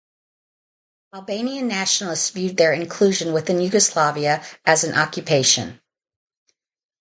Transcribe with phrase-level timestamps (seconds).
[1.13, 5.79] Albanian nationalists viewed their inclusion within Yugoslavia as an occupation.